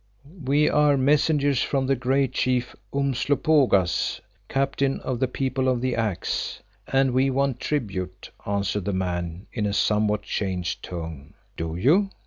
"We 0.43 0.67
are 0.67 0.97
messengers 0.97 1.61
from 1.61 1.85
the 1.85 1.95
great 1.95 2.33
Chief 2.33 2.75
Umslopogaas, 2.91 4.19
Captain 4.49 4.99
of 5.01 5.19
the 5.19 5.27
People 5.27 5.67
of 5.69 5.79
the 5.79 5.95
Axe, 5.95 6.59
and 6.87 7.11
we 7.11 7.29
want 7.29 7.59
tribute," 7.59 8.31
answered 8.43 8.85
the 8.85 8.93
man 8.93 9.45
in 9.53 9.67
a 9.67 9.73
somewhat 9.73 10.23
changed 10.23 10.81
tone. 10.81 11.35
"Do 11.55 11.75
you? 11.75 12.09